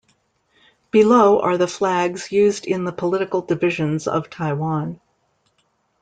Below 0.89 1.41
are 1.41 1.59
the 1.59 1.67
flags 1.67 2.31
used 2.31 2.65
in 2.65 2.85
the 2.85 2.91
political 2.91 3.41
divisions 3.43 4.07
of 4.07 4.31
Taiwan. 4.31 4.99